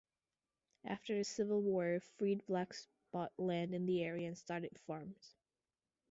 [0.83, 5.35] After the Civil War, freed blacks bought land in the area and started farms.